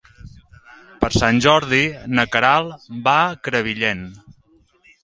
[1.03, 1.83] Per Sant Jordi
[2.17, 4.07] na Queralt va a Crevillent.